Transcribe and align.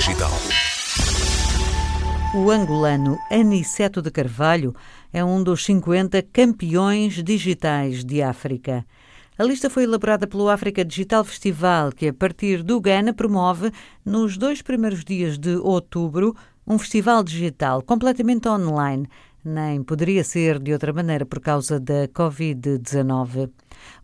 Digital. 0.00 0.30
O 2.34 2.50
angolano 2.50 3.18
Aniceto 3.30 4.00
de 4.00 4.10
Carvalho 4.10 4.74
é 5.12 5.22
um 5.22 5.42
dos 5.42 5.62
50 5.66 6.22
campeões 6.32 7.22
digitais 7.22 8.02
de 8.02 8.22
África. 8.22 8.86
A 9.36 9.44
lista 9.44 9.68
foi 9.68 9.82
elaborada 9.84 10.26
pelo 10.26 10.48
África 10.48 10.82
Digital 10.82 11.22
Festival, 11.22 11.92
que 11.92 12.08
a 12.08 12.14
partir 12.14 12.62
do 12.62 12.80
Ghana 12.80 13.12
promove, 13.12 13.70
nos 14.02 14.38
dois 14.38 14.62
primeiros 14.62 15.04
dias 15.04 15.36
de 15.36 15.56
outubro, 15.56 16.34
um 16.66 16.78
festival 16.78 17.22
digital 17.22 17.82
completamente 17.82 18.48
online. 18.48 19.06
Nem 19.42 19.82
poderia 19.82 20.22
ser 20.22 20.58
de 20.58 20.70
outra 20.70 20.92
maneira 20.92 21.24
por 21.24 21.40
causa 21.40 21.80
da 21.80 22.06
Covid-19. 22.08 23.50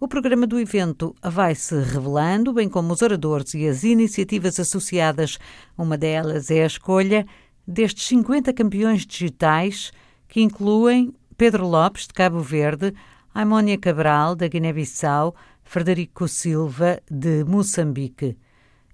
O 0.01 0.09
programa 0.09 0.47
do 0.47 0.59
evento 0.59 1.15
vai-se 1.23 1.79
revelando, 1.79 2.55
bem 2.55 2.71
como 2.71 2.95
os 2.95 3.03
oradores 3.03 3.53
e 3.53 3.69
as 3.69 3.85
iniciativas 3.85 4.59
associadas. 4.59 5.39
Uma 5.77 5.99
delas 5.99 6.51
é 6.51 6.63
a 6.63 6.67
escolha 6.67 7.27
destes 7.67 8.07
50 8.07 8.51
campeões 8.55 9.05
digitais, 9.05 9.93
que 10.27 10.41
incluem 10.41 11.13
Pedro 11.37 11.67
Lopes, 11.69 12.07
de 12.07 12.15
Cabo 12.15 12.41
Verde, 12.41 12.95
Aimónia 13.35 13.77
Cabral, 13.77 14.35
da 14.35 14.49
Guiné-Bissau, 14.49 15.35
Frederico 15.63 16.27
Silva, 16.27 17.03
de 17.11 17.45
Moçambique. 17.45 18.39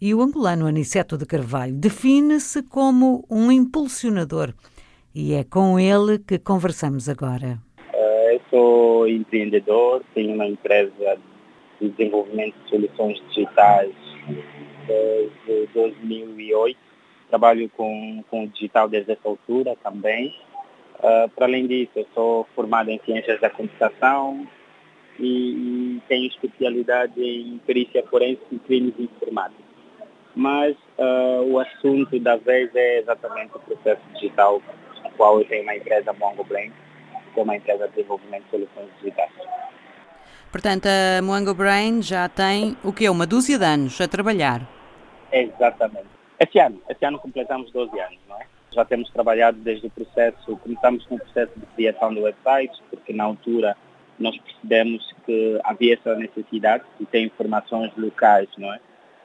E 0.00 0.12
o 0.12 0.20
angolano 0.20 0.66
Aniceto 0.66 1.16
de 1.16 1.24
Carvalho 1.24 1.76
define-se 1.76 2.64
como 2.64 3.24
um 3.30 3.52
impulsionador. 3.52 4.52
E 5.14 5.34
é 5.34 5.44
com 5.44 5.78
ele 5.78 6.18
que 6.18 6.38
conversamos 6.38 7.08
agora. 7.08 7.58
Uh, 7.92 8.32
eu 8.32 8.40
sou 8.48 9.08
empreendedor, 9.08 10.02
tenho 10.14 10.34
uma 10.34 10.46
empresa 10.46 11.18
de 11.80 11.90
desenvolvimento 11.90 12.54
de 12.64 12.70
soluções 12.70 13.22
digitais 13.28 13.92
desde 14.86 15.66
2008. 15.74 16.78
Trabalho 17.28 17.68
com, 17.76 18.24
com 18.30 18.44
o 18.44 18.48
digital 18.48 18.88
desde 18.88 19.12
essa 19.12 19.28
altura 19.28 19.76
também. 19.82 20.34
Uh, 20.98 21.28
para 21.30 21.46
além 21.46 21.66
disso, 21.66 21.92
eu 21.96 22.06
sou 22.14 22.46
formado 22.54 22.90
em 22.90 23.00
Ciências 23.04 23.40
da 23.40 23.50
Computação 23.50 24.46
e, 25.18 25.96
e 25.96 26.02
tenho 26.08 26.26
especialidade 26.26 27.20
em 27.20 27.58
perícia 27.66 28.02
forense 28.08 28.40
e 28.50 28.58
crimes 28.58 28.94
informáticos. 28.98 29.64
Mas 30.34 30.76
uh, 30.98 31.42
o 31.44 31.58
assunto 31.58 32.18
da 32.18 32.36
vez 32.36 32.74
é 32.74 33.00
exatamente 33.00 33.50
o 33.54 33.60
processo 33.60 34.00
digital, 34.14 34.62
qual 35.12 35.38
eu 35.38 35.44
tenho 35.46 35.62
uma 35.62 35.76
empresa 35.76 36.12
Mongo 36.12 36.44
Brain, 36.44 36.72
que 37.32 37.40
é 37.40 37.42
uma 37.42 37.56
empresa 37.56 37.88
de 37.88 37.94
desenvolvimento 37.94 38.44
de 38.44 38.50
soluções 38.50 38.88
digitais. 38.98 39.32
Portanto, 40.50 40.86
a 40.86 41.22
Mongo 41.22 41.54
Brain 41.54 42.02
já 42.02 42.28
tem 42.28 42.76
o 42.84 42.92
quê? 42.92 43.08
Uma 43.08 43.26
dúzia 43.26 43.58
de 43.58 43.64
anos 43.64 43.98
a 44.00 44.06
trabalhar? 44.06 44.60
Exatamente. 45.32 46.08
Este 46.38 46.58
ano, 46.58 46.82
este 46.88 47.06
ano 47.06 47.18
completamos 47.18 47.70
12 47.72 47.98
anos, 47.98 48.18
não 48.28 48.38
é? 48.38 48.46
Já 48.74 48.84
temos 48.84 49.10
trabalhado 49.10 49.58
desde 49.58 49.86
o 49.86 49.90
processo, 49.90 50.56
começamos 50.58 51.06
com 51.06 51.14
o 51.14 51.18
processo 51.18 51.52
de 51.56 51.66
criação 51.74 52.12
do 52.12 52.22
website, 52.22 52.82
porque 52.90 53.12
na 53.12 53.24
altura 53.24 53.76
nós 54.18 54.36
percebemos 54.38 55.10
que 55.24 55.60
havia 55.64 55.94
essa 55.94 56.14
necessidade 56.14 56.84
de 56.98 57.06
ter 57.06 57.20
informações 57.20 57.92
locais, 57.96 58.48
não 58.58 58.72
é? 58.72 58.80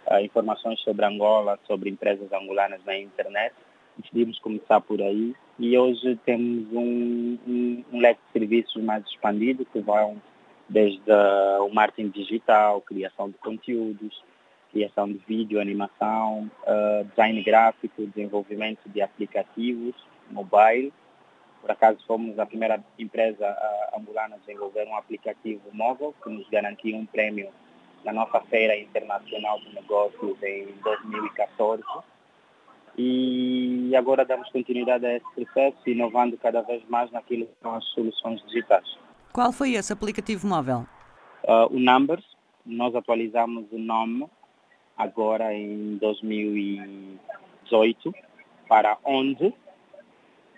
Uh, 0.10 0.20
informações 0.24 0.80
sobre 0.82 1.06
Angola, 1.06 1.60
sobre 1.68 1.90
empresas 1.90 2.32
angolanas 2.32 2.80
na 2.86 2.98
internet. 2.98 3.54
Decidimos 3.98 4.40
começar 4.40 4.80
por 4.80 5.02
aí 5.02 5.36
e 5.60 5.78
hoje 5.78 6.16
temos 6.26 6.72
um, 6.72 7.38
um, 7.48 7.84
um 7.92 8.00
leque 8.00 8.20
de 8.28 8.40
serviços 8.40 8.84
mais 8.84 9.06
expandido 9.06 9.66
que 9.66 9.80
vão 9.80 10.22
desde 10.70 11.12
o 11.62 11.70
marketing 11.70 12.10
digital, 12.10 12.82
criação 12.82 13.30
de 13.30 13.38
conteúdos, 13.38 14.22
criação 14.72 15.08
de 15.08 15.18
vídeo, 15.28 15.60
animação, 15.60 16.52
uh, 16.64 17.04
design 17.06 17.42
gráfico, 17.42 18.06
desenvolvimento 18.06 18.88
de 18.88 19.02
aplicativos 19.02 19.96
mobile. 20.30 20.94
Por 21.62 21.72
acaso 21.72 21.98
fomos 22.06 22.38
a 22.38 22.46
primeira 22.46 22.84
empresa 23.00 23.50
uh, 23.50 24.00
angolana 24.00 24.36
a 24.36 24.40
desenvolver 24.40 24.88
um 24.88 24.96
aplicativo 24.96 25.64
móvel 25.73 26.14
que 26.22 26.30
nos 26.30 26.48
garantiu 26.50 26.96
um 26.96 27.06
prêmio 27.06 27.50
na 28.04 28.14
nossa 28.14 28.40
Feira 28.42 28.78
Internacional 28.78 29.60
de 29.60 29.73
Negócios 29.73 30.42
em 30.44 30.67
2014. 30.84 31.84
E 32.98 33.96
agora 33.96 34.26
damos 34.26 34.50
continuidade 34.50 35.06
a 35.06 35.18
esse 35.18 35.26
processo, 35.36 35.78
inovando 35.86 36.36
cada 36.38 36.62
vez 36.62 36.84
mais 36.90 37.12
naquilo 37.12 37.46
que 37.46 37.54
são 37.62 37.76
as 37.76 37.86
soluções 37.90 38.42
digitais. 38.48 38.98
Qual 39.32 39.52
foi 39.52 39.74
esse 39.74 39.94
aplicativo 39.94 40.48
móvel? 40.48 40.88
Uh, 41.44 41.76
o 41.76 41.80
Numbers, 41.80 42.26
nós 42.66 42.96
atualizamos 42.96 43.72
o 43.72 43.78
nome 43.78 44.28
agora 44.98 45.54
em 45.54 45.98
2018 45.98 48.16
para 48.68 48.98
Onde, 49.06 49.54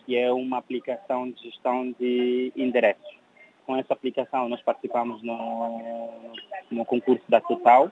que 0.05 0.15
é 0.15 0.31
uma 0.31 0.57
aplicação 0.57 1.29
de 1.29 1.43
gestão 1.43 1.93
de 1.99 2.53
endereços. 2.55 3.19
Com 3.65 3.75
essa 3.75 3.91
aplicação 3.93 4.47
nós 4.47 4.61
participamos 4.61 5.21
no, 5.21 6.31
no 6.71 6.85
concurso 6.85 7.23
da 7.27 7.41
Total 7.41 7.91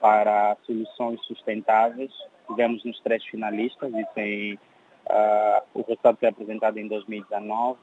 para 0.00 0.56
soluções 0.64 1.20
sustentáveis. 1.26 2.12
Tivemos 2.46 2.84
nos 2.84 3.00
três 3.00 3.24
finalistas 3.24 3.92
e 3.92 4.04
tem, 4.14 4.54
uh, 4.54 5.62
o 5.74 5.82
resultado 5.82 6.18
foi 6.18 6.28
apresentado 6.28 6.78
em 6.78 6.86
2019. 6.86 7.78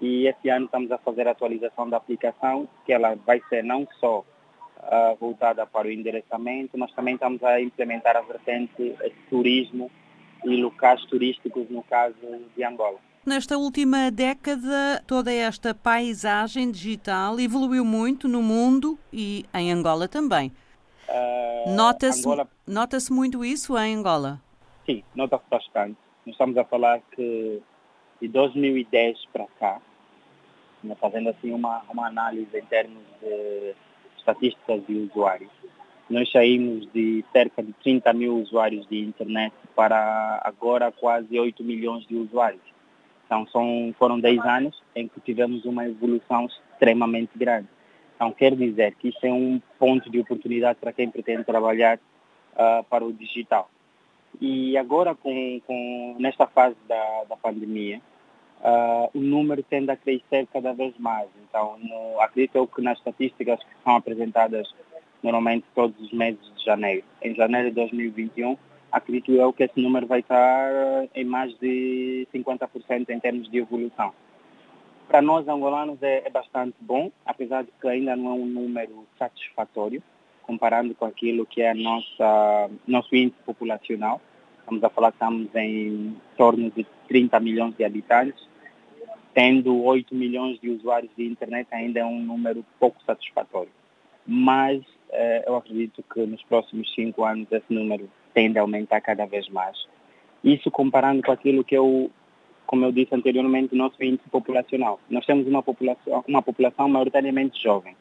E 0.00 0.26
esse 0.26 0.48
ano 0.48 0.66
estamos 0.66 0.90
a 0.90 0.98
fazer 0.98 1.28
a 1.28 1.32
atualização 1.32 1.88
da 1.88 1.98
aplicação, 1.98 2.68
que 2.86 2.92
ela 2.92 3.14
vai 3.26 3.42
ser 3.48 3.62
não 3.62 3.86
só 3.98 4.20
uh, 4.20 5.16
voltada 5.18 5.66
para 5.66 5.88
o 5.88 5.90
endereçamento, 5.90 6.76
mas 6.78 6.92
também 6.92 7.14
estamos 7.14 7.42
a 7.42 7.60
implementar 7.60 8.16
a 8.16 8.22
vertente 8.22 8.96
turismo 9.28 9.90
e 10.44 10.56
locais 10.56 11.04
turísticos, 11.04 11.68
no 11.68 11.82
caso 11.82 12.16
de 12.56 12.64
Angola. 12.64 12.98
Nesta 13.24 13.58
última 13.58 14.10
década, 14.10 15.04
toda 15.06 15.30
esta 15.30 15.74
paisagem 15.74 16.70
digital 16.70 17.38
evoluiu 17.38 17.84
muito 17.84 18.26
no 18.26 18.42
mundo 18.42 18.98
e 19.12 19.44
em 19.52 19.70
Angola 19.70 20.08
também. 20.08 20.50
Uh, 21.10 21.74
Nota-se 21.74 22.24
nota 22.66 22.98
muito 23.10 23.44
isso 23.44 23.76
em 23.76 23.96
Angola? 23.96 24.40
Sim, 24.86 25.02
nota-se 25.14 25.44
bastante. 25.50 25.96
Nós 26.24 26.34
estamos 26.34 26.56
a 26.56 26.64
falar 26.64 27.00
que 27.12 27.60
de 28.20 28.28
2010 28.28 29.18
para 29.32 29.46
cá, 29.58 29.80
fazendo 31.00 31.30
assim 31.30 31.52
uma, 31.52 31.82
uma 31.90 32.06
análise 32.06 32.56
em 32.56 32.64
termos 32.66 33.02
de 33.20 33.74
estatísticas 34.18 34.86
de 34.86 34.94
usuários. 34.94 35.50
Nós 36.08 36.30
saímos 36.30 36.90
de 36.92 37.24
cerca 37.32 37.62
de 37.62 37.72
30 37.74 38.12
mil 38.12 38.36
usuários 38.36 38.86
de 38.88 39.00
internet 39.00 39.54
para 39.74 40.40
agora 40.44 40.92
quase 40.92 41.38
8 41.38 41.62
milhões 41.64 42.06
de 42.06 42.16
usuários. 42.16 42.62
Então 43.26 43.46
são, 43.48 43.94
foram 43.98 44.18
10 44.18 44.44
anos 44.44 44.82
em 44.94 45.06
que 45.06 45.20
tivemos 45.20 45.64
uma 45.64 45.86
evolução 45.86 46.46
extremamente 46.46 47.30
grande. 47.36 47.68
Então 48.20 48.32
quer 48.32 48.54
dizer 48.54 48.94
que 48.96 49.08
isso 49.08 49.24
é 49.24 49.32
um 49.32 49.58
ponto 49.78 50.10
de 50.10 50.20
oportunidade 50.20 50.78
para 50.78 50.92
quem 50.92 51.08
pretende 51.08 51.42
trabalhar 51.42 51.96
uh, 51.96 52.84
para 52.84 53.02
o 53.02 53.14
digital. 53.14 53.70
E 54.38 54.76
agora, 54.76 55.14
com, 55.14 55.58
com 55.66 56.16
nesta 56.18 56.46
fase 56.46 56.76
da, 56.86 57.24
da 57.30 57.36
pandemia, 57.38 57.98
uh, 58.60 59.18
o 59.18 59.20
número 59.22 59.62
tende 59.62 59.90
a 59.90 59.96
crescer 59.96 60.46
cada 60.52 60.74
vez 60.74 60.92
mais. 60.98 61.30
Então, 61.48 61.78
no, 61.78 62.20
acredito 62.20 62.56
eu 62.56 62.66
que 62.66 62.82
nas 62.82 62.98
estatísticas 62.98 63.58
que 63.60 63.82
são 63.82 63.96
apresentadas 63.96 64.70
normalmente 65.22 65.64
todos 65.74 65.98
os 65.98 66.12
meses 66.12 66.40
de 66.58 66.62
janeiro, 66.62 67.02
em 67.22 67.34
janeiro 67.34 67.70
de 67.70 67.74
2021, 67.76 68.54
acredito 68.92 69.32
eu 69.32 69.50
que 69.50 69.62
esse 69.62 69.80
número 69.80 70.06
vai 70.06 70.20
estar 70.20 70.70
em 71.14 71.24
mais 71.24 71.58
de 71.58 72.28
50% 72.34 73.08
em 73.08 73.18
termos 73.18 73.50
de 73.50 73.56
evolução. 73.56 74.12
Para 75.10 75.20
nós 75.20 75.48
angolanos 75.48 76.00
é, 76.02 76.22
é, 76.24 76.30
bastante 76.30 76.76
bom, 76.80 77.10
apesar 77.26 77.64
de 77.64 77.72
que 77.80 77.88
ainda 77.88 78.14
não 78.14 78.30
é 78.30 78.34
um 78.34 78.46
número 78.46 79.04
satisfatório, 79.18 80.00
comparando 80.44 80.94
com 80.94 81.04
aquilo 81.04 81.44
que 81.44 81.62
é 81.62 81.74
nossa, 81.74 82.70
nosso 82.86 83.16
índice 83.16 83.42
populacional. 83.44 84.20
Estamos 84.60 84.84
a 84.84 84.88
falar 84.88 85.08
estamos 85.08 85.52
em 85.56 86.16
torno 86.36 86.70
de 86.70 86.86
30 87.08 87.40
milhões 87.40 87.76
de 87.76 87.84
habitantes, 87.84 88.48
tendo 89.34 89.82
8 89.82 90.14
milhões 90.14 90.60
de 90.60 90.70
usuários 90.70 91.10
de 91.16 91.26
internet 91.26 91.66
ainda 91.72 91.98
é 91.98 92.04
um 92.04 92.20
número 92.20 92.64
pouco 92.78 93.02
satisfatório. 93.02 93.72
Mas 94.24 94.80
eh, 95.10 95.42
eu 95.44 95.56
acredito 95.56 96.04
que 96.04 96.24
nos 96.24 96.42
próximos 96.44 96.94
cinco 96.94 97.24
anos 97.24 97.50
esse 97.50 97.74
número 97.74 98.08
tende 98.32 98.60
a 98.60 98.62
aumentar 98.62 99.00
cada 99.00 99.26
vez 99.26 99.48
mais. 99.48 99.76
Isso 100.44 100.70
comparando 100.70 101.20
com 101.20 101.32
aquilo 101.32 101.64
que 101.64 101.76
eu, 101.76 102.12
como 102.70 102.84
eu 102.84 102.92
disse 102.92 103.12
anteriormente, 103.12 103.74
nosso 103.74 104.00
índice 104.00 104.28
populacional. 104.30 105.00
Nós 105.10 105.26
temos 105.26 105.44
uma 105.44 105.60
população, 105.60 106.24
uma 106.28 106.40
população 106.40 106.88
maioritariamente 106.88 107.60
jovem. 107.60 107.96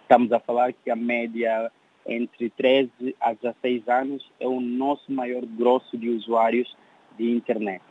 Estamos 0.00 0.30
a 0.30 0.38
falar 0.38 0.72
que 0.72 0.88
a 0.92 0.94
média 0.94 1.72
entre 2.06 2.50
13 2.50 3.16
a 3.20 3.32
16 3.32 3.88
anos 3.88 4.30
é 4.38 4.46
o 4.46 4.60
nosso 4.60 5.10
maior 5.10 5.44
grosso 5.44 5.98
de 5.98 6.08
usuários 6.08 6.72
de 7.18 7.28
internet. 7.32 7.82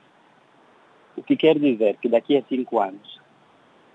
O 1.18 1.22
que 1.22 1.36
quer 1.36 1.60
dizer 1.60 1.98
que 1.98 2.08
daqui 2.08 2.38
a 2.38 2.44
cinco 2.44 2.80
anos 2.80 3.20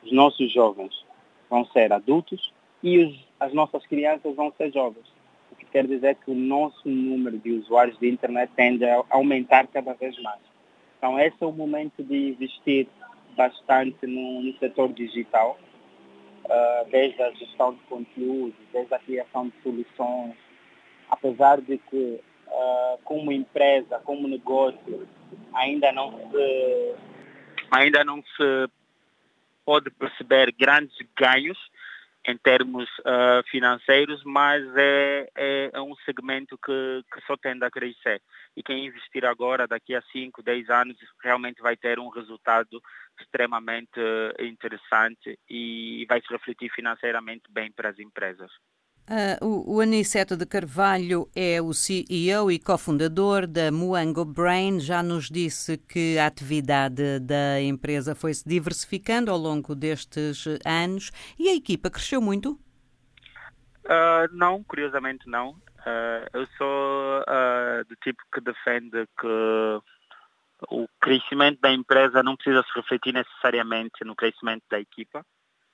os 0.05 0.12
nossos 0.12 0.52
jovens 0.52 1.06
vão 1.49 1.64
ser 1.64 1.90
adultos 1.90 2.52
e 2.82 2.99
os, 2.99 3.19
as 3.40 3.55
nossas 3.55 3.87
crianças 3.87 4.37
vão 4.37 4.52
ser 4.58 4.70
jovens. 4.75 5.06
O 5.50 5.56
que 5.56 5.64
quer 5.64 5.87
dizer 5.87 6.17
que 6.17 6.31
o 6.31 6.35
nosso 6.35 6.87
número 6.87 7.38
de 7.38 7.50
usuários 7.50 7.99
de 7.99 8.11
internet 8.11 8.52
tende 8.55 8.85
a 8.85 9.02
aumentar 9.08 9.67
cada 9.69 9.94
vez 9.94 10.20
mais. 10.20 10.48
Então, 10.99 11.19
esse 11.19 11.37
é 11.41 11.47
o 11.47 11.53
momento 11.53 12.03
de 12.03 12.31
investir 12.31 12.89
bastante 13.37 14.05
no, 14.05 14.43
no 14.43 14.59
setor 14.59 14.93
digital, 14.93 15.56
uh, 16.45 16.91
desde 16.91 17.23
a 17.23 17.31
gestão 17.31 17.73
de 17.75 17.81
conteúdo, 17.83 18.55
desde 18.73 18.93
a 18.93 18.99
criação 18.99 19.49
de 19.49 19.62
soluções, 19.62 20.35
apesar 21.09 21.61
de 21.61 21.79
que, 21.79 22.21
uh, 22.49 22.99
como 23.05 23.31
empresa, 23.31 24.00
como 24.00 24.27
negócio, 24.27 25.09
ainda 25.55 25.93
não 25.93 26.19
se, 26.31 26.95
ainda 27.71 28.05
não 28.05 28.21
se 28.23 28.69
pode 29.65 29.91
perceber 29.91 30.53
grandes 30.53 30.97
ganhos, 31.17 31.59
em 32.29 32.37
termos 32.37 32.87
uh, 33.00 33.43
financeiros, 33.50 34.23
mas 34.23 34.62
é, 34.77 35.31
é, 35.35 35.71
é, 35.73 35.81
um 35.81 35.95
segmento 36.05 36.59
que, 36.59 37.03
que 37.11 37.27
só 37.27 37.37
tende 37.39 37.65
a 37.65 37.71
crescer. 37.71 38.21
E 38.59 38.63
quem 38.65 38.87
investir 38.87 39.25
agora, 39.25 39.69
daqui 39.69 39.95
a 39.95 40.03
5, 40.11 40.43
10 40.43 40.69
anos, 40.69 40.97
realmente 41.23 41.63
vai 41.63 41.77
ter 41.77 42.01
um 42.01 42.09
resultado 42.09 42.83
extremamente 43.21 44.01
interessante 44.41 45.39
e 45.49 46.05
vai 46.09 46.21
se 46.21 46.27
refletir 46.29 46.69
financeiramente 46.73 47.45
bem 47.49 47.71
para 47.71 47.91
as 47.91 48.01
empresas. 48.01 48.51
Uh, 49.09 49.47
o, 49.47 49.77
o 49.77 49.81
Aniceto 49.81 50.37
de 50.37 50.45
Carvalho 50.45 51.31
é 51.37 51.63
o 51.63 51.73
CEO 51.73 52.51
e 52.51 52.59
cofundador 52.59 53.47
da 53.47 53.71
Muango 53.71 54.25
Brain. 54.25 54.81
Já 54.81 55.05
nos 55.05 55.31
disse 55.31 55.79
que 55.79 56.19
a 56.19 56.27
atividade 56.27 57.21
da 57.21 57.63
empresa 57.63 58.13
foi 58.13 58.35
se 58.35 58.47
diversificando 58.47 59.31
ao 59.31 59.39
longo 59.39 59.73
destes 59.73 60.45
anos 60.67 61.13
e 61.39 61.49
a 61.49 61.55
equipa 61.55 61.89
cresceu 61.89 62.21
muito? 62.21 62.59
Uh, 63.85 64.29
não, 64.33 64.65
curiosamente 64.65 65.29
não. 65.29 65.57
Uh, 65.81 66.27
eu 66.33 66.47
sou 66.59 67.25
do 67.89 67.97
tipo 67.97 68.23
que 68.33 68.41
defende 68.41 69.07
que 69.19 69.81
o 70.71 70.89
crescimento 71.01 71.61
da 71.61 71.73
empresa 71.73 72.23
não 72.23 72.37
precisa 72.37 72.63
se 72.65 72.73
refletir 72.75 73.13
necessariamente 73.13 74.05
no 74.05 74.17
crescimento 74.17 74.65
da 74.69 74.81
equipa 74.81 75.25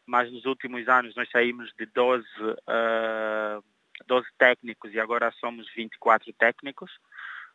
mas 0.07 0.31
nos 0.31 0.45
últimos 0.45 0.87
anos 0.89 1.15
nós 1.15 1.29
saímos 1.31 1.73
de 1.79 1.87
12, 1.87 2.25
uh, 2.43 3.65
12 4.07 4.27
técnicos 4.39 4.93
e 4.93 5.01
agora 5.01 5.33
somos 5.41 5.67
24 5.75 6.33
técnicos, 6.35 6.91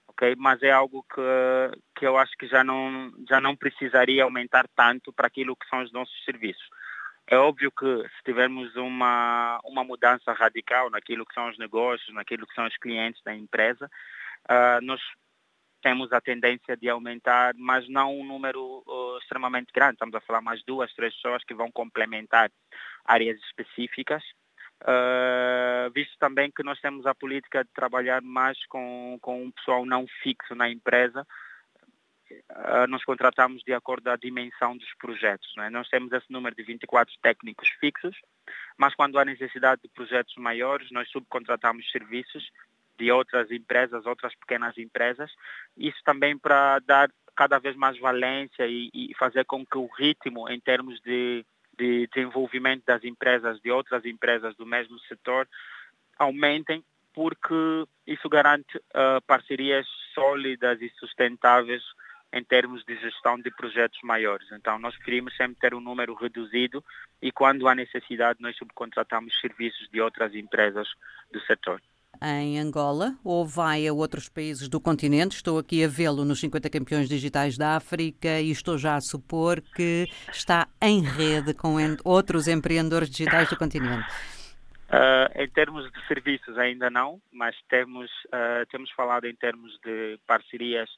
ok? 0.07 0.35
Mas 0.37 0.61
é 0.63 0.71
algo 0.71 1.05
que, 1.13 1.79
que 1.95 2.07
eu 2.07 2.17
acho 2.17 2.35
que 2.37 2.47
já 2.47 2.63
não, 2.63 3.11
já 3.27 3.39
não 3.39 3.55
precisaria 3.55 4.23
aumentar 4.23 4.67
tanto 4.75 5.13
para 5.13 5.27
aquilo 5.27 5.55
que 5.55 5.67
são 5.67 5.83
os 5.83 5.91
nossos 5.91 6.23
serviços. 6.25 6.67
É 7.31 7.37
óbvio 7.37 7.71
que 7.71 7.85
se 7.85 8.23
tivermos 8.25 8.75
uma, 8.75 9.59
uma 9.63 9.83
mudança 9.83 10.33
radical 10.33 10.89
naquilo 10.89 11.27
que 11.27 11.33
são 11.35 11.47
os 11.47 11.59
negócios, 11.59 12.11
naquilo 12.11 12.47
que 12.47 12.55
são 12.55 12.65
os 12.65 12.75
clientes 12.77 13.21
da 13.23 13.35
empresa, 13.35 13.85
uh, 14.49 14.81
nós 14.81 14.99
temos 15.79 16.11
a 16.11 16.19
tendência 16.19 16.75
de 16.75 16.89
aumentar, 16.89 17.53
mas 17.55 17.87
não 17.87 18.19
um 18.19 18.25
número 18.25 18.83
uh, 18.87 19.19
extremamente 19.19 19.71
grande. 19.71 19.93
Estamos 19.93 20.15
a 20.15 20.21
falar 20.21 20.41
mais 20.41 20.63
duas, 20.63 20.91
três 20.95 21.13
pessoas 21.13 21.43
que 21.43 21.53
vão 21.53 21.71
complementar 21.71 22.49
áreas 23.05 23.39
específicas. 23.41 24.23
Uh, 24.81 25.91
visto 25.93 26.17
também 26.17 26.49
que 26.49 26.63
nós 26.63 26.79
temos 26.79 27.05
a 27.05 27.13
política 27.13 27.63
de 27.63 27.69
trabalhar 27.75 28.23
mais 28.23 28.57
com, 28.65 29.19
com 29.21 29.43
um 29.43 29.51
pessoal 29.51 29.85
não 29.85 30.07
fixo 30.23 30.55
na 30.55 30.67
empresa, 30.67 31.27
nós 32.87 33.03
contratamos 33.03 33.63
de 33.63 33.73
acordo 33.73 34.09
a 34.09 34.15
dimensão 34.15 34.75
dos 34.75 34.93
projetos. 34.95 35.51
É? 35.59 35.69
Nós 35.69 35.87
temos 35.89 36.11
esse 36.11 36.31
número 36.31 36.55
de 36.55 36.63
24 36.63 37.13
técnicos 37.21 37.69
fixos, 37.79 38.15
mas 38.77 38.95
quando 38.95 39.17
há 39.19 39.25
necessidade 39.25 39.81
de 39.81 39.89
projetos 39.89 40.35
maiores, 40.37 40.89
nós 40.91 41.09
subcontratamos 41.09 41.89
serviços 41.91 42.49
de 42.97 43.11
outras 43.11 43.49
empresas, 43.49 44.05
outras 44.05 44.35
pequenas 44.35 44.77
empresas. 44.77 45.31
Isso 45.77 45.99
também 46.03 46.37
para 46.37 46.79
dar 46.79 47.09
cada 47.35 47.57
vez 47.57 47.75
mais 47.75 47.97
valência 47.97 48.67
e, 48.67 48.89
e, 48.93 49.15
fazer 49.17 49.45
com 49.45 49.65
que 49.65 49.77
o 49.77 49.87
ritmo 49.87 50.49
em 50.49 50.59
termos 50.59 50.99
de, 50.99 51.45
de 51.77 52.05
desenvolvimento 52.13 52.83
das 52.85 53.01
empresas, 53.05 53.61
de 53.61 53.71
outras 53.71 54.03
empresas 54.05 54.53
do 54.57 54.65
mesmo 54.65 54.99
setor, 55.07 55.47
aumentem, 56.17 56.83
porque 57.13 57.55
isso 58.05 58.27
garante 58.27 58.77
uh, 58.77 59.21
parcerias 59.25 59.87
sólidas 60.13 60.81
e 60.81 60.89
sustentáveis 60.99 61.81
em 62.33 62.43
termos 62.43 62.83
de 62.85 62.95
gestão 62.97 63.39
de 63.39 63.49
projetos 63.51 63.99
maiores. 64.03 64.47
Então, 64.51 64.77
nós 64.79 64.95
preferimos 64.95 65.35
sempre 65.35 65.59
ter 65.59 65.73
um 65.73 65.81
número 65.81 66.13
reduzido 66.13 66.83
e, 67.21 67.31
quando 67.31 67.67
há 67.67 67.75
necessidade, 67.75 68.39
nós 68.41 68.55
subcontratamos 68.57 69.39
serviços 69.39 69.89
de 69.89 69.99
outras 70.01 70.33
empresas 70.35 70.87
do 71.31 71.39
setor 71.41 71.81
em 72.21 72.59
Angola 72.59 73.15
ou 73.23 73.45
vai 73.45 73.87
a 73.87 73.93
outros 73.93 74.27
países 74.27 74.67
do 74.67 74.79
continente? 74.79 75.35
Estou 75.35 75.57
aqui 75.57 75.83
a 75.83 75.87
vê-lo 75.87 76.25
nos 76.25 76.39
50 76.39 76.69
campeões 76.69 77.07
digitais 77.07 77.57
da 77.57 77.75
África 77.75 78.39
e 78.39 78.51
estou 78.51 78.77
já 78.77 78.95
a 78.95 79.01
supor 79.01 79.61
que 79.61 80.07
está 80.31 80.67
em 80.81 81.01
rede 81.01 81.53
com 81.53 81.75
outros 82.03 82.47
empreendedores 82.47 83.09
digitais 83.09 83.49
do 83.49 83.57
continente. 83.57 84.07
Uh, 84.89 85.29
em 85.43 85.47
termos 85.49 85.89
de 85.91 86.07
serviços 86.07 86.57
ainda 86.57 86.89
não, 86.89 87.21
mas 87.31 87.55
temos, 87.69 88.09
uh, 88.27 88.65
temos 88.71 88.89
falado 88.91 89.25
em 89.25 89.35
termos 89.35 89.79
de 89.85 90.19
parcerias 90.25 90.89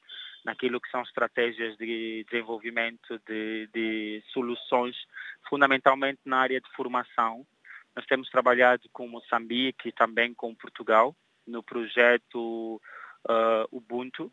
naquilo 0.44 0.80
que 0.80 0.90
são 0.90 1.02
estratégias 1.02 1.76
de 1.76 2.24
desenvolvimento 2.30 3.20
de, 3.26 3.68
de 3.72 4.22
soluções, 4.32 4.96
fundamentalmente 5.48 6.20
na 6.24 6.38
área 6.38 6.60
de 6.60 6.70
formação, 6.72 7.46
nós 7.94 8.06
temos 8.06 8.28
trabalhado 8.30 8.88
com 8.92 9.06
Moçambique 9.06 9.88
e 9.88 9.92
também 9.92 10.32
com 10.34 10.54
Portugal 10.54 11.14
no 11.46 11.62
projeto 11.62 12.80
uh, 13.28 13.68
Ubuntu, 13.70 14.32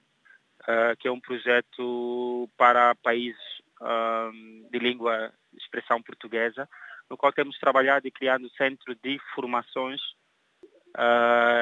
uh, 0.61 0.95
que 0.97 1.07
é 1.07 1.11
um 1.11 1.19
projeto 1.19 2.50
para 2.57 2.95
países 2.95 3.41
uh, 3.81 4.69
de 4.71 4.79
língua 4.79 5.33
expressão 5.57 6.01
portuguesa, 6.01 6.69
no 7.09 7.17
qual 7.17 7.33
temos 7.33 7.57
trabalhado 7.57 8.07
e 8.07 8.12
criado 8.12 8.50
centro 8.51 8.95
de 8.95 9.19
formações 9.33 10.00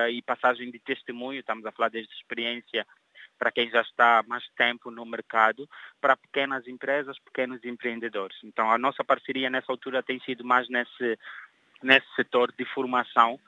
e 0.10 0.22
passagem 0.24 0.72
de 0.72 0.80
testemunho, 0.80 1.40
estamos 1.40 1.66
a 1.66 1.72
falar 1.72 1.90
desde 1.90 2.14
experiência 2.14 2.88
para 3.38 3.52
quem 3.52 3.70
já 3.70 3.82
está 3.82 4.24
mais 4.28 4.44
tempo 4.58 4.90
no 4.90 5.06
mercado, 5.06 5.70
para 6.02 6.18
pequenas 6.18 6.68
empresas, 6.68 7.18
pequenos 7.20 7.64
empreendedores. 7.64 8.38
Então, 8.44 8.72
a 8.72 8.78
nossa 8.78 9.04
parceria 9.04 9.50
nessa 9.50 9.72
altura 9.72 10.04
tem 10.04 10.20
sido 10.22 10.44
mais 10.44 10.68
nesse 10.70 11.18
nesse 11.82 12.08
setor 12.16 12.52
de 12.58 12.66
formação, 12.66 13.40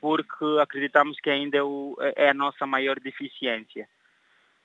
porque 0.00 0.44
acreditamos 0.60 1.18
que 1.20 1.30
ainda 1.30 1.56
é, 1.56 1.62
o, 1.62 1.96
é 2.16 2.30
a 2.30 2.34
nossa 2.34 2.66
maior 2.66 3.00
deficiência. 3.00 3.88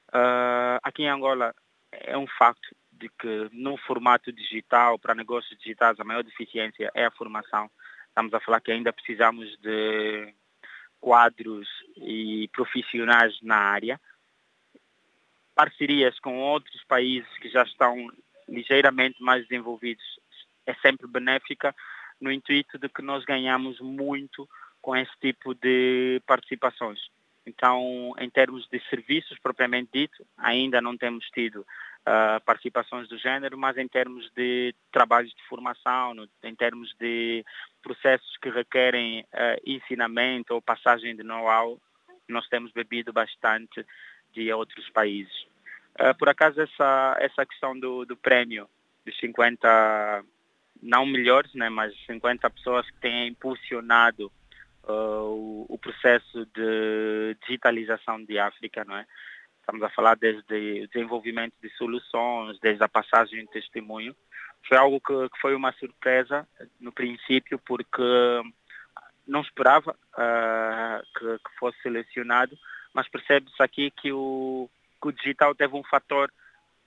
Uh, 0.10 0.80
aqui 0.84 1.04
em 1.04 1.10
Angola 1.10 1.54
é 1.92 2.18
um 2.18 2.28
facto 2.28 2.76
de 2.92 3.10
que 3.10 3.50
no 3.52 3.78
formato 3.78 4.32
digital, 4.32 4.98
para 4.98 5.14
negócios 5.14 5.58
digitais, 5.60 6.00
a 6.00 6.04
maior 6.04 6.24
deficiência 6.24 6.92
é 6.94 7.06
a 7.06 7.12
formação. 7.12 7.70
Estamos 8.08 8.34
a 8.34 8.40
falar 8.40 8.62
que 8.62 8.72
ainda 8.72 8.92
precisamos 8.92 9.56
de 9.60 10.34
quadros 11.00 11.68
e 11.98 12.50
profissionais 12.52 13.38
na 13.42 13.58
área. 13.58 14.02
Parcerias 15.58 16.20
com 16.20 16.38
outros 16.38 16.84
países 16.84 17.28
que 17.40 17.50
já 17.50 17.64
estão 17.64 18.12
ligeiramente 18.48 19.22
mais 19.22 19.42
desenvolvidos 19.48 20.06
é 20.68 20.74
sempre 20.76 21.08
benéfica, 21.08 21.76
no 22.22 22.32
intuito 22.32 22.78
de 22.78 22.88
que 22.88 23.02
nós 23.02 23.26
ganhamos 23.26 23.80
muito 23.80 24.48
com 24.82 24.96
esse 24.96 25.12
tipo 25.20 25.56
de 25.56 26.22
participações. 26.28 27.00
Então, 27.46 28.14
em 28.20 28.30
termos 28.30 28.68
de 28.68 28.80
serviços 28.90 29.40
propriamente 29.40 29.90
dito, 29.94 30.26
ainda 30.38 30.80
não 30.80 30.98
temos 30.98 31.26
tido 31.30 31.62
uh, 31.62 32.44
participações 32.46 33.08
do 33.08 33.18
género, 33.18 33.58
mas 33.58 33.78
em 33.78 33.88
termos 33.88 34.30
de 34.36 34.76
trabalhos 34.92 35.34
de 35.34 35.44
formação, 35.48 36.14
no, 36.14 36.30
em 36.44 36.54
termos 36.54 36.94
de 37.00 37.44
processos 37.82 38.38
que 38.38 38.50
requerem 38.50 39.22
uh, 39.22 39.62
ensinamento 39.66 40.54
ou 40.54 40.62
passagem 40.62 41.16
de 41.16 41.24
know-how, 41.24 41.82
nós 42.28 42.48
temos 42.50 42.72
bebido 42.74 43.14
bastante 43.14 43.86
de 44.38 44.53
outros 44.53 44.88
países. 44.89 45.34
Uh, 46.00 46.15
por 46.17 46.29
acaso, 46.29 46.62
essa, 46.62 47.17
essa 47.20 47.46
questão 47.46 47.77
do, 47.77 48.06
do 48.06 48.15
prémio 48.15 48.70
de 49.06 49.15
50 49.20 50.24
não 50.82 51.08
melhores, 51.08 51.51
né, 51.56 51.70
mas 51.70 51.91
50 52.06 52.48
pessoas 52.51 52.86
que 52.86 53.00
têm 53.00 53.29
impulsionado 53.29 54.32
uh, 54.84 55.24
o, 55.24 55.65
o, 55.70 55.77
processo 55.79 56.46
de 56.53 57.36
digitalização 57.41 58.24
de 58.24 58.38
África, 58.38 58.86
não 58.86 58.96
é? 58.96 59.06
Estamos 59.60 59.82
a 59.82 59.89
falar 59.89 60.15
desde 60.15 60.84
o 60.84 60.88
desenvolvimento 60.88 61.53
de 61.62 61.70
soluções, 61.72 62.60
desde 62.60 62.84
a 62.84 62.88
passagem 62.88 63.41
de 63.41 63.51
testemunho. 63.51 64.15
Foi 64.67 64.77
algo 64.77 65.01
que, 65.01 65.29
que 65.29 65.41
foi 65.41 65.56
uma 65.56 65.74
surpresa 65.74 66.48
no 66.79 66.91
princípio, 66.91 67.60
porque 67.65 68.03
não 69.27 69.41
esperava 69.41 69.91
uh, 69.91 71.20
que, 71.20 71.38
que, 71.39 71.60
fosse 71.60 71.77
selecionado, 71.82 72.58
mas 72.98 73.08
percebe-se 73.08 73.62
aqui 73.63 73.92
que 73.92 74.12
o, 74.12 74.68
que 75.00 75.08
o 75.08 75.12
digital 75.13 75.56
teve 75.56 75.74
um 75.77 75.84
fator 75.84 76.34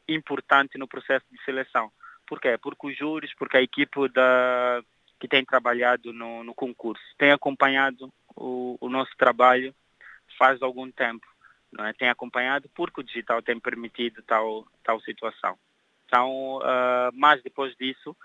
importante 0.08 0.76
no 0.76 0.88
processo 0.88 1.24
de 1.30 1.42
seleção 1.44 1.90
por 2.30 2.40
quê? 2.40 2.56
Porque 2.56 2.86
os 2.86 2.96
júris, 2.96 3.34
porque 3.34 3.56
a 3.56 3.60
equipe 3.60 4.08
da, 4.10 4.80
que 5.18 5.26
tem 5.26 5.44
trabalhado 5.44 6.12
no, 6.12 6.44
no 6.44 6.54
concurso 6.54 7.02
tem 7.18 7.32
acompanhado 7.32 8.08
o, 8.36 8.78
o 8.80 8.88
nosso 8.88 9.10
trabalho 9.16 9.74
faz 10.38 10.62
algum 10.62 10.88
tempo. 10.92 11.26
Não 11.72 11.84
é? 11.84 11.92
Tem 11.92 12.08
acompanhado 12.08 12.70
porque 12.72 13.00
o 13.00 13.02
digital 13.02 13.42
tem 13.42 13.58
permitido 13.58 14.22
tal, 14.22 14.64
tal 14.84 15.00
situação. 15.00 15.58
Então, 16.06 16.58
uh, 16.58 17.10
mas 17.14 17.42
depois 17.42 17.74
disso, 17.76 18.16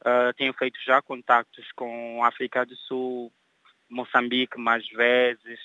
uh, 0.00 0.34
tenho 0.36 0.52
feito 0.52 0.78
já 0.84 1.00
contactos 1.00 1.66
com 1.72 2.22
África 2.22 2.66
do 2.66 2.76
Sul, 2.76 3.32
Moçambique 3.88 4.58
mais 4.58 4.86
vezes. 4.88 5.58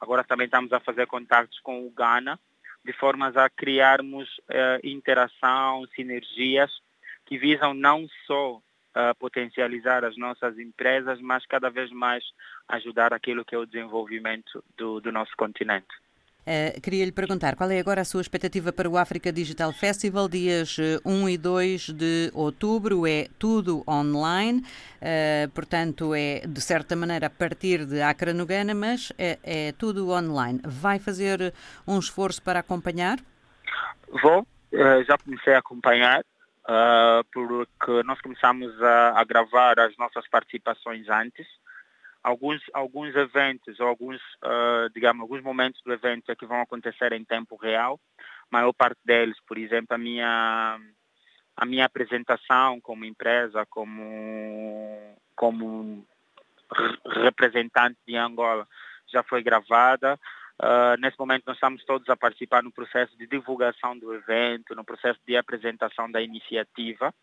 Agora 0.00 0.24
também 0.24 0.46
estamos 0.46 0.72
a 0.72 0.80
fazer 0.80 1.06
contactos 1.06 1.58
com 1.60 1.86
o 1.86 1.90
Ghana, 1.90 2.38
de 2.84 2.92
formas 2.92 3.36
a 3.36 3.48
criarmos 3.50 4.28
uh, 4.38 4.80
interação, 4.84 5.86
sinergias 5.94 6.70
que 7.24 7.36
visam 7.36 7.74
não 7.74 8.06
só 8.26 8.56
uh, 8.56 9.14
potencializar 9.18 10.04
as 10.04 10.16
nossas 10.16 10.58
empresas, 10.58 11.20
mas 11.20 11.44
cada 11.46 11.68
vez 11.68 11.90
mais 11.90 12.24
ajudar 12.68 13.12
aquilo 13.12 13.44
que 13.44 13.54
é 13.54 13.58
o 13.58 13.66
desenvolvimento 13.66 14.64
do, 14.76 15.00
do 15.00 15.10
nosso 15.10 15.32
continente. 15.36 15.92
Uh, 16.46 16.80
queria 16.80 17.04
lhe 17.04 17.10
perguntar 17.10 17.56
qual 17.56 17.68
é 17.72 17.80
agora 17.80 18.02
a 18.02 18.04
sua 18.04 18.20
expectativa 18.20 18.72
para 18.72 18.88
o 18.88 18.96
África 18.96 19.32
Digital 19.32 19.72
Festival, 19.72 20.28
dias 20.28 20.76
1 21.04 21.28
e 21.28 21.36
2 21.36 21.88
de 21.88 22.30
outubro. 22.32 23.04
É 23.04 23.26
tudo 23.36 23.82
online, 23.88 24.60
uh, 24.60 25.50
portanto, 25.50 26.14
é 26.14 26.42
de 26.46 26.60
certa 26.60 26.94
maneira 26.94 27.26
a 27.26 27.30
partir 27.30 27.84
de 27.84 28.00
Accra 28.00 28.32
no 28.32 28.46
Ghana, 28.46 28.74
mas 28.74 29.12
é, 29.18 29.40
é, 29.42 29.72
tudo 29.72 30.10
online. 30.10 30.60
Vai 30.64 31.00
fazer 31.00 31.52
um 31.84 31.98
esforço 31.98 32.40
para 32.40 32.60
acompanhar? 32.60 33.18
Vou, 34.22 34.46
já 35.04 35.18
comecei 35.18 35.52
a 35.52 35.58
acompanhar. 35.58 36.22
porque 37.32 38.04
nós 38.04 38.20
começamos 38.20 38.70
a, 38.80 39.20
a 39.20 39.24
gravar 39.24 39.80
as 39.80 39.96
nossas 39.96 40.28
participações 40.28 41.08
antes, 41.08 41.46
alguns, 42.26 42.60
alguns 42.72 43.14
eventos, 43.14 43.80
alguns, 43.80 44.20
uh, 44.42 44.90
digamos, 44.92 45.22
alguns 45.22 45.42
momentos 45.44 45.80
do 45.84 45.92
evento 45.92 46.32
é 46.32 46.34
que 46.34 46.44
vão 46.44 46.60
acontecer 46.60 47.12
em 47.12 47.24
tempo 47.24 47.54
real. 47.54 48.00
A 48.18 48.24
maior 48.50 48.72
parte 48.72 48.98
deles, 49.04 49.36
por 49.46 49.56
exemplo, 49.56 49.94
a 49.94 49.98
minha, 49.98 50.76
a 51.56 51.64
minha 51.64 51.84
apresentação 51.84 52.80
como 52.80 53.04
empresa, 53.04 53.64
como, 53.70 55.16
como 55.36 56.04
representante 57.06 57.96
de 58.04 58.16
Angola, 58.16 58.66
já 59.06 59.22
foi 59.22 59.40
gravada. 59.40 60.18
Uh, 60.60 60.98
nesse 60.98 61.16
momento 61.16 61.44
nós 61.46 61.56
estamos 61.56 61.84
todos 61.84 62.08
a 62.08 62.16
participar 62.16 62.60
no 62.60 62.72
processo 62.72 63.16
de 63.16 63.28
divulgação 63.28 63.96
do 63.96 64.12
evento, 64.12 64.74
no 64.74 64.84
processo 64.84 65.20
de 65.24 65.36
apresentação 65.36 66.10
da 66.10 66.20
iniciativa 66.20 67.14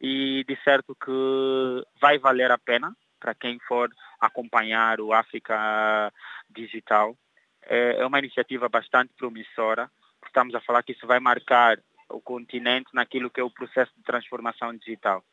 e 0.00 0.42
de 0.48 0.58
certo 0.64 0.96
que 0.96 1.86
vai 2.00 2.18
valer 2.18 2.50
a 2.50 2.58
pena 2.58 2.92
para 3.22 3.34
quem 3.34 3.60
for 3.60 3.88
acompanhar 4.20 5.00
o 5.00 5.12
África 5.12 6.12
Digital. 6.50 7.16
É, 7.62 8.00
é 8.00 8.04
uma 8.06 8.18
iniciativa 8.18 8.68
bastante 8.68 9.12
promissora. 9.16 9.88
Estamos 10.26 10.52
a 10.56 10.60
falar 10.60 10.82
que 10.82 10.90
isso 10.90 11.06
vai 11.06 11.20
marcar 11.20 11.78
o 12.08 12.20
continente 12.20 12.90
naquilo 12.92 13.30
que 13.30 13.40
é 13.40 13.44
o 13.44 13.50
processo 13.50 13.92
de 13.96 14.02
transformação 14.02 14.76
digital. 14.76 15.24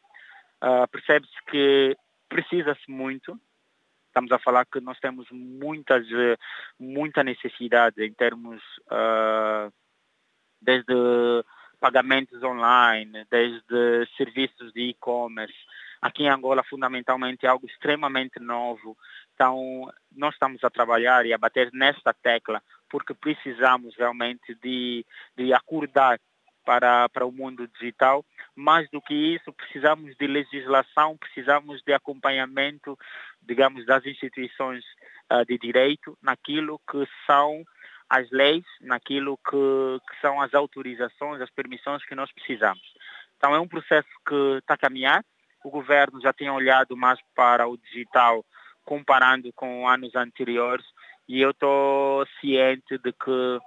Uh, 0.63 0.87
Percebe-se 0.91 1.33
que 1.49 1.97
precisa-se 2.29 2.91
muito. 2.91 3.39
Estamos 4.07 4.31
a 4.31 4.37
falar 4.37 4.65
que 4.65 4.79
nós 4.79 4.99
temos 4.99 5.27
muitas, 5.31 6.05
muita 6.79 7.23
necessidade 7.23 8.03
em 8.03 8.13
termos 8.13 8.61
uh, 8.91 9.73
desde 10.61 10.93
pagamentos 11.79 12.43
online, 12.43 13.25
desde 13.31 14.05
serviços 14.17 14.73
de 14.73 14.89
e-commerce, 14.89 15.57
Aqui 16.01 16.23
em 16.23 16.29
Angola, 16.29 16.63
fundamentalmente, 16.63 17.45
é 17.45 17.49
algo 17.49 17.67
extremamente 17.67 18.39
novo. 18.39 18.97
Então, 19.33 19.91
nós 20.15 20.33
estamos 20.33 20.63
a 20.63 20.69
trabalhar 20.69 21.25
e 21.25 21.33
a 21.33 21.37
bater 21.37 21.69
nesta 21.73 22.13
tecla 22.13 22.61
porque 22.89 23.13
precisamos 23.13 23.95
realmente 23.95 24.55
de, 24.55 25.05
de 25.37 25.53
acordar 25.53 26.19
para, 26.65 27.07
para 27.09 27.25
o 27.25 27.31
mundo 27.31 27.67
digital. 27.67 28.25
Mais 28.55 28.89
do 28.89 29.01
que 29.01 29.13
isso, 29.13 29.53
precisamos 29.53 30.15
de 30.17 30.27
legislação, 30.27 31.17
precisamos 31.17 31.81
de 31.83 31.93
acompanhamento, 31.93 32.97
digamos, 33.41 33.85
das 33.85 34.05
instituições 34.05 34.83
uh, 35.31 35.45
de 35.45 35.57
direito 35.57 36.17
naquilo 36.21 36.79
que 36.89 37.07
são 37.25 37.63
as 38.09 38.29
leis, 38.31 38.65
naquilo 38.81 39.37
que, 39.37 39.99
que 40.09 40.21
são 40.21 40.41
as 40.41 40.53
autorizações, 40.53 41.41
as 41.41 41.51
permissões 41.51 42.03
que 42.05 42.15
nós 42.15 42.31
precisamos. 42.31 42.83
Então 43.37 43.53
é 43.53 43.59
um 43.59 43.67
processo 43.67 44.09
que 44.27 44.57
está 44.57 44.73
a 44.73 44.77
caminhar, 44.77 45.23
o 45.63 45.69
governo 45.69 46.21
já 46.21 46.33
tinha 46.33 46.53
olhado 46.53 46.95
mais 46.95 47.19
para 47.35 47.67
o 47.67 47.77
digital 47.77 48.45
comparando 48.85 49.51
com 49.53 49.87
anos 49.87 50.15
anteriores 50.15 50.85
e 51.27 51.41
eu 51.41 51.51
estou 51.51 52.25
ciente 52.39 52.97
de 52.97 53.13
que 53.13 53.59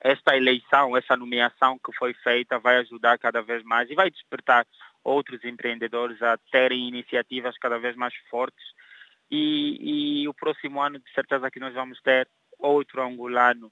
esta 0.00 0.36
eleição, 0.36 0.96
essa 0.96 1.16
nomeação 1.16 1.78
que 1.78 1.92
foi 1.96 2.14
feita 2.14 2.58
vai 2.58 2.78
ajudar 2.78 3.18
cada 3.18 3.42
vez 3.42 3.62
mais 3.64 3.90
e 3.90 3.94
vai 3.94 4.10
despertar 4.10 4.64
outros 5.04 5.44
empreendedores 5.44 6.22
a 6.22 6.38
terem 6.50 6.88
iniciativas 6.88 7.58
cada 7.58 7.78
vez 7.78 7.96
mais 7.96 8.14
fortes. 8.30 8.64
E, 9.30 10.22
e 10.22 10.28
o 10.28 10.34
próximo 10.34 10.80
ano 10.80 10.98
de 10.98 11.12
certeza 11.12 11.50
que 11.50 11.60
nós 11.60 11.74
vamos 11.74 12.00
ter 12.00 12.28
outro 12.58 13.02
angolano 13.02 13.70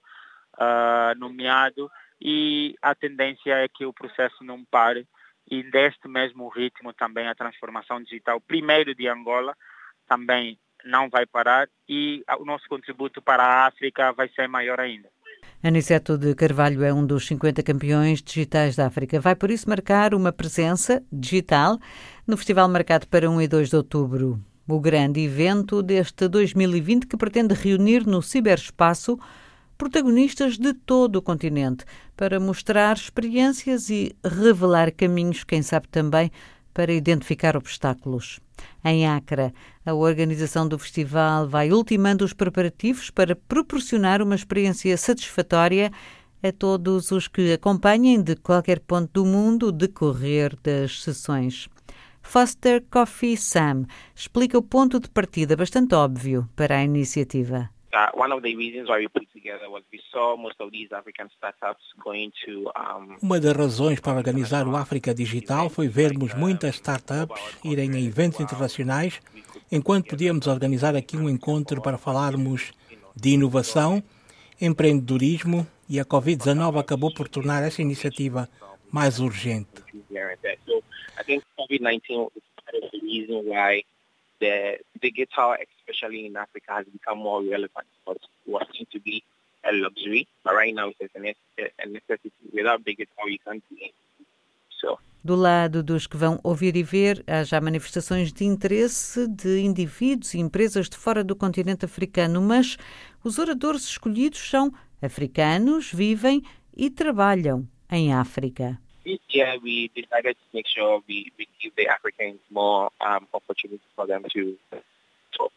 uh, 0.55 1.19
nomeado 1.19 1.91
e 2.21 2.75
a 2.83 2.95
tendência 2.95 3.53
é 3.53 3.69
que 3.69 3.87
o 3.87 3.93
processo 3.93 4.43
não 4.43 4.65
pare 4.65 5.07
e 5.51 5.63
deste 5.63 6.09
mesmo 6.09 6.49
ritmo 6.49 6.93
também 6.93 7.27
a 7.29 7.35
transformação 7.35 8.03
digital, 8.03 8.41
primeiro 8.41 8.95
de 8.95 9.09
Angola, 9.09 9.55
também 10.07 10.59
não 10.85 11.09
vai 11.09 11.27
parar 11.27 11.69
e 11.89 12.23
o 12.39 12.45
nosso 12.45 12.69
contributo 12.69 13.21
para 13.21 13.43
a 13.43 13.67
África 13.67 14.13
vai 14.13 14.29
ser 14.29 14.49
maior 14.49 14.81
ainda. 14.81 15.09
Aniceto 15.63 16.17
de 16.17 16.35
Carvalho 16.35 16.85
é 16.85 16.93
um 16.93 17.05
dos 17.05 17.27
50 17.27 17.63
campeões 17.63 18.23
digitais 18.23 18.77
da 18.77 18.87
África. 18.87 19.21
Vai 19.21 19.35
por 19.35 19.51
isso 19.51 19.69
marcar 19.69 20.15
uma 20.15 20.33
presença 20.33 21.03
digital 21.13 21.79
no 22.27 22.37
festival 22.37 22.69
marcado 22.69 23.09
para 23.09 23.29
1 23.29 23.43
e 23.43 23.49
2 23.49 23.71
de 23.71 23.77
outubro. 23.77 24.39
O 24.69 24.81
grande 24.81 25.21
evento 25.21 25.83
deste 25.83 26.29
2020 26.29 27.07
que 27.07 27.17
pretende 27.17 27.55
reunir 27.55 28.07
no 28.07 28.23
ciberespaço 28.23 29.19
protagonistas 29.79 30.59
de 30.59 30.75
todo 30.75 31.17
o 31.17 31.23
continente 31.23 31.85
para 32.17 32.41
mostrar 32.41 32.97
experiências 32.97 33.89
e 33.89 34.15
revelar 34.25 34.91
caminhos, 34.93 35.45
quem 35.45 35.63
sabe 35.63 35.87
também 35.89 36.33
para 36.75 36.93
identificar 36.93 37.57
obstáculos. 37.57 38.41
Em 38.85 39.07
Acre, 39.07 39.53
a 39.87 39.95
organização 39.95 40.67
do 40.67 40.79
festival 40.79 41.49
vai 41.49 41.73
ultimando 41.73 42.25
os 42.25 42.33
preparativos 42.33 43.09
para 43.09 43.37
proporcionar 43.37 44.21
uma 44.21 44.35
experiência 44.35 44.97
satisfatória 44.97 45.93
a 46.43 46.53
todos 46.53 47.11
os 47.11 47.29
que 47.29 47.53
acompanhem 47.53 48.21
de 48.21 48.37
qualquer 48.37 48.81
ponto 48.81 49.11
do 49.13 49.25
mundo 49.25 49.69
o 49.69 49.73
decorrer 49.73 50.57
das 50.63 51.03
sessões. 51.03 51.69
Foster 52.21 52.85
Coffee 52.91 53.37
Sam 53.37 53.87
explica 54.15 54.59
o 54.59 54.63
ponto 54.63 55.01
de 55.01 55.09
partida 55.09 55.57
bastante 55.57 55.95
óbvio 55.95 56.49
para 56.55 56.77
a 56.77 56.85
iniciativa. 56.85 57.71
One 58.15 58.33
of 58.33 58.43
the 58.43 58.55
reasons 58.55 58.89
why 58.91 58.99
we 58.99 59.09
put 59.09 59.33
together 59.33 59.71
was 59.71 59.83
we 59.91 60.01
saw 60.13 60.37
most 60.37 60.61
of 60.61 60.71
these 60.71 60.93
African 60.93 61.31
startups 61.37 61.83
going 62.05 62.33
to 62.45 62.71
um, 62.77 63.17
Uma 63.23 63.41
das 63.41 63.57
razões 63.57 63.99
para 63.99 64.19
organizar 64.19 64.69
o 64.69 64.77
África 64.77 65.15
Digital 65.15 65.71
foi 65.71 65.89
vermos 65.89 66.35
muitas 66.35 66.75
startups 66.75 67.41
irem 67.65 67.95
a 67.95 68.01
eventos 68.01 68.41
internacionais, 68.41 69.21
enquanto 69.73 70.09
podíamos 70.11 70.47
organizar 70.47 70.95
aqui 70.95 71.17
um 71.17 71.31
encontro 71.31 71.81
para 71.81 71.97
falarmos 71.97 72.73
de 73.17 73.31
inovação, 73.31 74.03
empreendedorismo 74.61 75.67
e 75.89 75.99
a 75.99 76.05
Covid-19 76.05 76.79
acabou 76.79 77.13
por 77.15 77.27
tornar 77.27 77.63
essa 77.63 77.81
iniciativa 77.81 78.51
mais 78.93 79.19
urgente. 79.19 79.83
So, 80.67 80.83
I 81.19 81.25
think 81.25 81.43
COVID-19 81.59 82.33
is 82.37 82.43
part 82.63 82.77
of 82.77 82.91
the 82.93 83.01
reason 83.01 83.49
why 83.49 83.83
the 84.41 84.79
digital, 85.01 85.55
especially 85.55 86.27
in 86.27 86.37
Africa, 86.37 86.75
has 86.75 86.87
become 86.87 87.19
more 87.19 87.43
relevant 87.43 87.87
it 88.07 88.21
was 88.47 88.67
seen 88.73 88.87
to 88.93 89.01
be 89.01 89.23
a 89.65 89.73
luxury, 89.73 90.27
but 90.45 90.55
right 90.55 90.75
now 90.75 90.93
it's 91.01 91.15
a 91.15 91.87
necessity. 91.87 92.33
Without 92.53 92.85
digital, 92.85 93.29
you 93.29 93.39
can't 93.45 93.63
do 93.71 93.77
it. 93.81 93.95
So. 94.81 94.99
Do 95.25 95.35
lado 95.35 95.83
dos 95.83 96.07
que 96.07 96.17
vão 96.17 96.39
ouvir 96.43 96.77
e 96.77 96.83
ver, 96.83 97.23
há 97.27 97.43
já 97.43 97.61
manifestações 97.61 98.33
de 98.33 98.45
interesse 98.45 99.27
de 99.27 99.61
indivíduos 99.61 100.33
e 100.35 100.39
empresas 100.39 100.89
de 100.89 100.97
fora 100.97 101.25
do 101.25 101.37
continente 101.37 101.85
africano, 101.85 102.41
mas 102.41 102.77
os 103.23 103.39
oradores 103.39 103.83
escolhidos 103.83 104.39
são 104.39 104.73
africanos, 105.03 105.93
vivem 105.93 106.43
e 106.77 106.89
trabalham 106.89 107.69
em 107.91 108.15
África. 108.15 108.79
We 109.05 109.91
decided 109.95 110.37
to 110.37 110.47
make 110.53 110.67
sure 110.67 111.01
we, 111.09 111.33
we 111.39 111.49
give 111.63 111.75
the 111.77 111.89
Africans 111.89 112.41
more 112.51 112.91
um, 113.01 113.27
for 113.31 114.07
them 114.07 114.25
to 114.33 114.57
talk. 115.37 115.53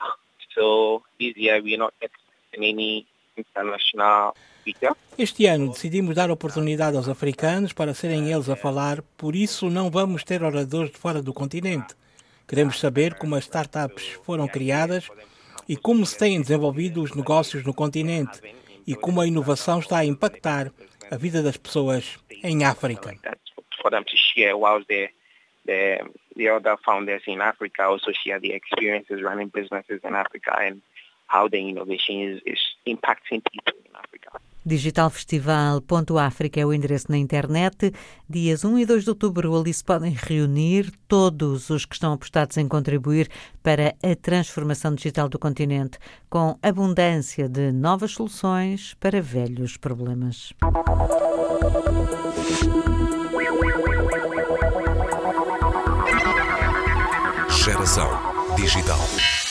So 0.56 1.04
this 1.20 1.36
year 1.38 1.62
we're 1.62 1.78
not 1.78 1.94
expecting 2.02 2.64
any 2.64 3.08
international. 3.36 4.34
Este 5.18 5.48
ano 5.48 5.72
decidimos 5.72 6.16
dar 6.16 6.30
oportunidade 6.30 6.96
aos 6.96 7.10
africanos 7.10 7.74
para 7.74 7.96
serem 7.96 8.32
eles 8.32 8.48
a 8.48 8.56
falar, 8.56 9.02
por 9.18 9.36
isso 9.36 9.72
não 9.72 9.90
vamos 9.90 10.24
ter 10.24 10.44
oradores 10.44 10.92
de 10.92 10.98
fora 10.98 11.20
do 11.20 11.34
continente. 11.34 11.96
Queremos 12.48 12.80
saber 12.80 13.16
como 13.16 13.36
as 13.36 13.46
startups 13.46 14.20
foram 14.24 14.48
criadas 14.48 15.10
e 15.68 15.76
como 15.76 16.06
se 16.06 16.16
têm 16.16 16.40
desenvolvido 16.40 17.02
os 17.02 17.16
negócios 17.16 17.64
no 17.64 17.74
continente 17.74 18.40
e 18.88 18.96
como 18.96 19.22
a 19.22 19.28
inovação 19.28 19.80
está 19.80 20.00
a 20.00 20.06
impactar 20.06 20.72
a 21.10 21.18
vida 21.18 21.42
das 21.44 21.58
pessoas 21.58 22.18
em 22.44 22.64
África. 22.64 23.14
The, 24.88 25.10
the, 25.66 26.04
the 26.36 26.50
other 26.50 26.78
founders 26.84 27.24
in 27.28 27.42
Africa 27.42 27.84
also 27.84 28.12
share 28.14 28.40
experiences 28.44 29.22
running 29.22 29.50
businesses 29.50 30.00
in 30.04 30.16
Africa 30.16 30.58
and 30.60 30.82
how 31.28 31.48
the 31.48 31.58
innovation 31.58 32.22
is, 32.22 32.42
is 32.46 32.60
impacting 32.86 33.42
people. 33.52 33.81
Digitalfestival.africa 34.72 36.62
é 36.62 36.66
o 36.66 36.72
endereço 36.72 37.08
na 37.10 37.18
internet. 37.18 37.94
Dias 38.30 38.64
1 38.64 38.80
e 38.80 38.86
2 38.86 39.04
de 39.04 39.10
outubro 39.10 39.54
ali 39.60 39.74
se 39.74 39.84
podem 39.84 40.16
reunir 40.18 40.90
todos 41.10 41.70
os 41.70 41.86
que 41.86 41.94
estão 41.94 42.14
apostados 42.14 42.56
em 42.56 42.70
contribuir 42.70 43.30
para 43.62 43.94
a 44.02 44.16
transformação 44.16 44.96
digital 44.96 45.28
do 45.28 45.38
continente, 45.38 46.00
com 46.30 46.58
abundância 46.64 47.50
de 47.50 47.70
novas 47.74 48.12
soluções 48.12 48.94
para 48.98 49.22
velhos 49.22 49.76
problemas. 49.76 50.54
Geração 57.50 58.10
Digital. 58.56 59.51